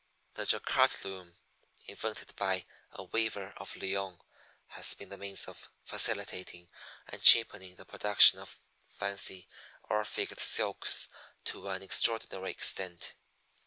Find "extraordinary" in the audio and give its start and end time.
11.83-12.49